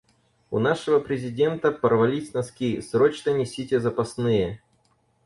У 0.49 0.57
нашего 0.57 0.99
Президента 0.99 1.71
порвались 1.71 2.33
носки, 2.33 2.81
срочно 2.81 3.35
несите 3.37 3.79
запасные! 3.79 4.59